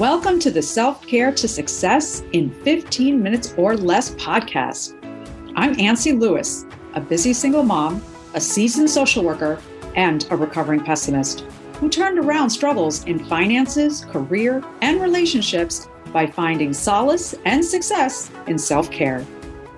[0.00, 4.94] Welcome to the Self Care to Success in 15 Minutes or Less podcast.
[5.56, 8.02] I'm Ancy Lewis, a busy single mom,
[8.32, 9.60] a seasoned social worker,
[9.96, 11.40] and a recovering pessimist
[11.74, 18.56] who turned around struggles in finances, career, and relationships by finding solace and success in
[18.56, 19.22] self care.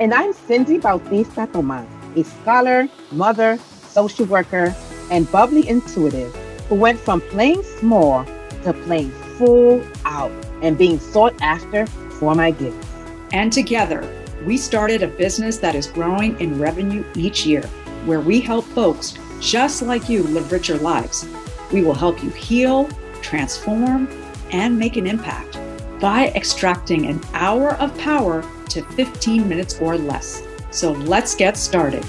[0.00, 3.58] And I'm Cindy Bautista Tomas, a scholar, mother,
[3.88, 4.76] social worker,
[5.10, 6.36] and bubbly intuitive
[6.68, 8.26] who went from playing small
[8.64, 10.30] to playing full out
[10.60, 12.86] and being sought after for my gifts.
[13.32, 14.06] And together,
[14.44, 17.62] we started a business that is growing in revenue each year,
[18.04, 21.26] where we help folks just like you live richer lives.
[21.72, 22.86] We will help you heal,
[23.22, 24.08] transform,
[24.50, 25.58] and make an impact
[26.00, 30.42] by extracting an hour of power to 15 minutes or less.
[30.70, 32.04] So let's get started.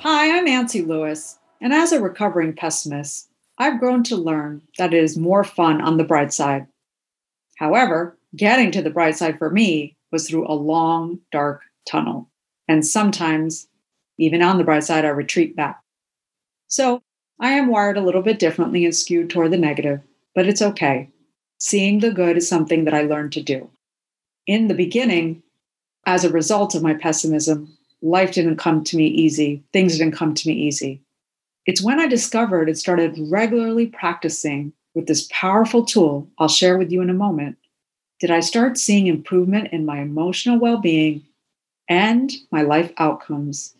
[0.00, 5.02] Hi, I'm Nancy Lewis, and as a recovering pessimist, I've grown to learn that it
[5.02, 6.66] is more fun on the bright side.
[7.56, 12.28] However, getting to the bright side for me was through a long, dark tunnel.
[12.66, 13.68] And sometimes,
[14.18, 15.80] even on the bright side, I retreat back.
[16.66, 17.02] So
[17.38, 20.00] I am wired a little bit differently and skewed toward the negative,
[20.34, 21.10] but it's okay.
[21.58, 23.70] Seeing the good is something that I learned to do.
[24.46, 25.42] In the beginning,
[26.06, 29.62] as a result of my pessimism, life didn't come to me easy.
[29.72, 31.03] Things didn't come to me easy.
[31.66, 36.92] It's when I discovered and started regularly practicing with this powerful tool I'll share with
[36.92, 37.56] you in a moment
[38.20, 41.24] did I start seeing improvement in my emotional well being
[41.88, 43.74] and my life outcomes.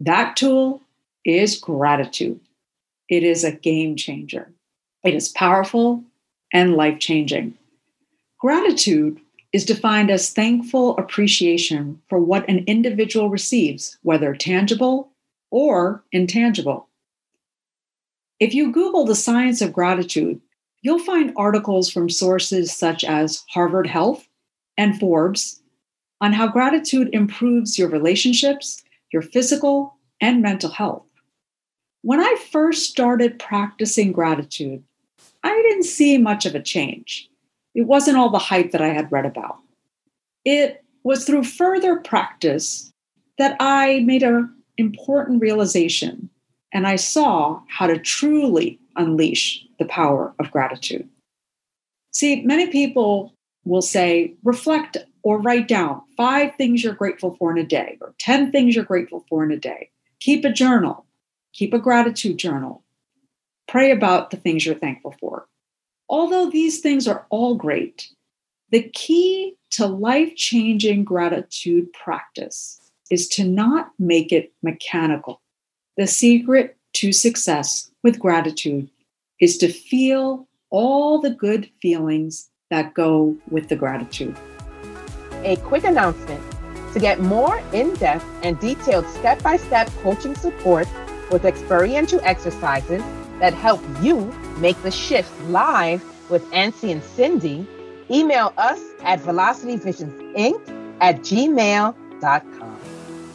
[0.00, 0.82] That tool
[1.24, 2.40] is gratitude.
[3.08, 4.50] It is a game changer.
[5.04, 6.02] It is powerful
[6.52, 7.54] and life changing.
[8.40, 9.20] Gratitude
[9.52, 15.10] is defined as thankful appreciation for what an individual receives, whether tangible
[15.50, 16.87] or intangible.
[18.40, 20.40] If you Google the science of gratitude,
[20.82, 24.28] you'll find articles from sources such as Harvard Health
[24.76, 25.60] and Forbes
[26.20, 28.82] on how gratitude improves your relationships,
[29.12, 31.04] your physical and mental health.
[32.02, 34.84] When I first started practicing gratitude,
[35.42, 37.28] I didn't see much of a change.
[37.74, 39.58] It wasn't all the hype that I had read about.
[40.44, 42.92] It was through further practice
[43.36, 46.30] that I made an important realization
[46.72, 51.08] and I saw how to truly unleash the power of gratitude.
[52.12, 53.32] See, many people
[53.64, 58.14] will say, reflect or write down five things you're grateful for in a day, or
[58.18, 59.90] 10 things you're grateful for in a day.
[60.20, 61.06] Keep a journal,
[61.52, 62.82] keep a gratitude journal.
[63.66, 65.46] Pray about the things you're thankful for.
[66.08, 68.08] Although these things are all great,
[68.70, 72.80] the key to life changing gratitude practice
[73.10, 75.42] is to not make it mechanical.
[75.98, 78.88] The secret to success with gratitude
[79.40, 84.36] is to feel all the good feelings that go with the gratitude.
[85.42, 86.40] A quick announcement
[86.92, 90.86] to get more in depth and detailed step by step coaching support
[91.32, 93.02] with experiential exercises
[93.40, 97.66] that help you make the shift live with Ancy and Cindy,
[98.08, 102.78] email us at velocityvisionsinc at gmail.com.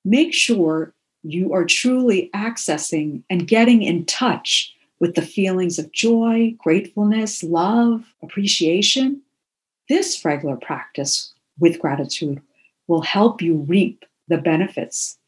[0.05, 0.93] make sure
[1.31, 8.05] you are truly accessing and getting in touch with the feelings of joy, gratefulness, love,
[8.23, 9.21] appreciation,
[9.89, 12.41] this regular practice with gratitude
[12.87, 15.19] will help you reap the benefits.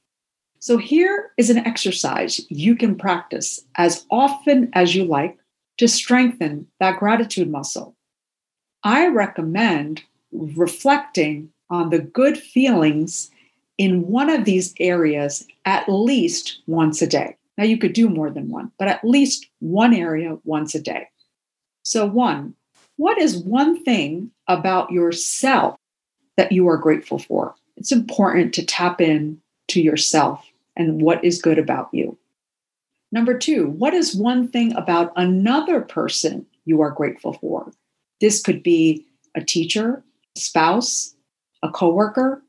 [0.61, 5.39] So, here is an exercise you can practice as often as you like
[5.77, 7.95] to strengthen that gratitude muscle.
[8.83, 10.03] I recommend
[10.33, 13.31] reflecting on the good feelings
[13.79, 17.37] in one of these areas at least once a day.
[17.57, 21.09] Now, you could do more than one, but at least one area once a day.
[21.83, 22.55] So, one,
[22.97, 25.77] what is one thing about yourself
[26.37, 27.55] that you are grateful for?
[27.77, 30.45] It's important to tap in to yourself
[30.77, 32.17] and what is good about you.
[33.11, 37.73] Number two, what is one thing about another person you are grateful for?
[38.21, 40.03] This could be a teacher,
[40.37, 41.15] a spouse,
[41.63, 42.43] a coworker,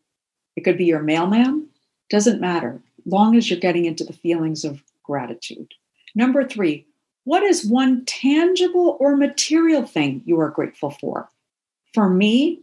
[0.59, 1.65] it could be your mailman,
[2.09, 5.73] doesn't matter, long as you're getting into the feelings of gratitude.
[6.15, 6.85] Number three,
[7.23, 11.29] What is one tangible or material thing you are grateful for?
[11.93, 12.61] For me,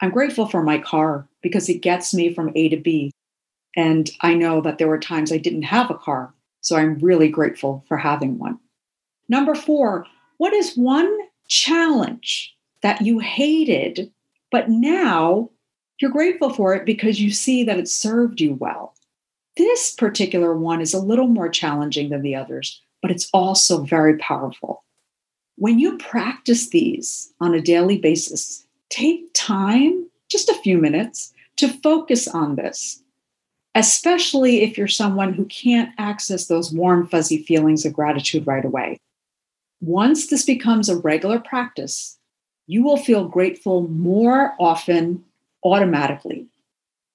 [0.00, 3.12] I'm grateful for my car because it gets me from A to B.
[3.76, 6.34] And I know that there were times I didn't have a car.
[6.60, 8.58] So I'm really grateful for having one.
[9.28, 10.06] Number four,
[10.38, 11.16] what is one
[11.48, 14.10] challenge that you hated,
[14.50, 15.50] but now
[16.00, 18.94] you're grateful for it because you see that it served you well?
[19.56, 24.16] This particular one is a little more challenging than the others, but it's also very
[24.18, 24.84] powerful.
[25.56, 31.68] When you practice these on a daily basis, take time, just a few minutes, to
[31.68, 33.02] focus on this,
[33.74, 38.98] especially if you're someone who can't access those warm, fuzzy feelings of gratitude right away.
[39.82, 42.18] Once this becomes a regular practice,
[42.66, 45.24] you will feel grateful more often
[45.64, 46.46] automatically.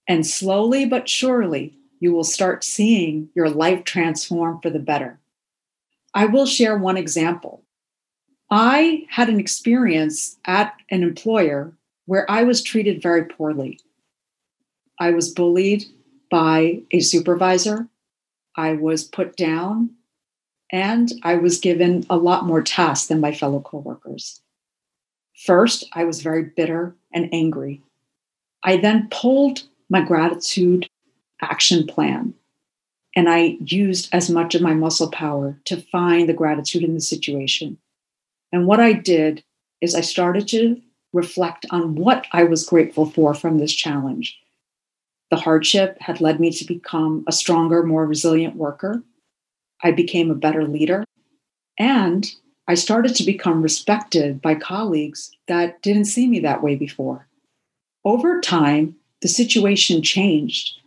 [0.08, 5.20] And slowly but surely, you will start seeing your life transform for the better.
[6.14, 7.64] I will share one example.
[8.50, 11.74] I had an experience at an employer
[12.06, 13.80] where I was treated very poorly.
[15.00, 15.86] I was bullied
[16.30, 17.88] by a supervisor.
[18.56, 19.92] I was put down
[20.72, 24.42] and I was given a lot more tasks than my fellow coworkers.
[25.46, 27.82] First, I was very bitter and angry.
[28.66, 30.90] I then pulled my gratitude
[31.40, 32.34] action plan
[33.16, 37.02] and I used as much of my muscle power to find the gratitude in the
[37.02, 37.78] situation.
[38.52, 39.44] And what I did
[39.82, 40.82] is I started to
[41.14, 44.38] reflect on what I was grateful for from this challenge.
[45.30, 49.04] The hardship had led me to become a stronger, more resilient worker.
[49.84, 51.06] I became a better leader.
[51.78, 52.30] And
[52.68, 57.28] I started to become respected by colleagues that didn't see me that way before.
[58.06, 60.80] Over time, the situation changed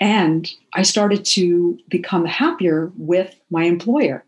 [0.00, 4.24] and I started to become happier with my employer.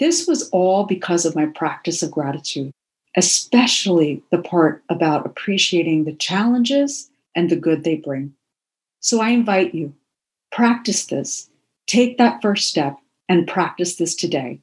[0.00, 2.72] This was all because of my practice of gratitude,
[3.18, 8.32] especially the part about appreciating the challenges and the good they bring.
[9.00, 9.94] So I invite you,
[10.50, 11.50] practice this.
[11.86, 12.96] Take that first step
[13.28, 14.60] and practice this today.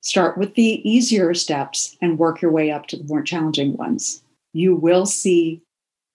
[0.00, 4.23] Start with the easier steps and work your way up to the more challenging ones.
[4.56, 5.62] You will see